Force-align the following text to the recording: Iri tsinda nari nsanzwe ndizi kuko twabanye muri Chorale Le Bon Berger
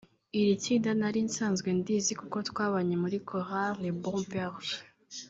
Iri 0.39 0.53
tsinda 0.61 0.91
nari 0.99 1.19
nsanzwe 1.27 1.69
ndizi 1.79 2.13
kuko 2.21 2.37
twabanye 2.49 2.95
muri 3.03 3.17
Chorale 3.27 3.77
Le 3.81 3.91
Bon 4.01 4.19
Berger 4.31 4.69